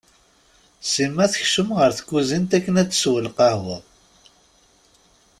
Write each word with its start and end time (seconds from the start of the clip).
Sima 0.91 1.25
tekcem 1.31 1.69
ɣer 1.77 1.91
tkuzint 1.93 2.55
akken 2.57 2.75
ad 2.81 2.89
tessew 2.89 3.15
lqahwa. 3.25 3.77